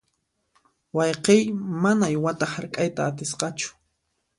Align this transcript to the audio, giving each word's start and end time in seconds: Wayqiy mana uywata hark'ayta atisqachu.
Wayqiy 0.95 1.43
mana 1.81 2.05
uywata 2.11 2.45
hark'ayta 2.53 3.01
atisqachu. 3.09 3.69